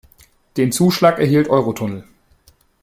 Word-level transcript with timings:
Den 0.57 0.71
Zuschlag 0.71 1.19
erhielt 1.19 1.47
Eurotunnel. 1.47 2.05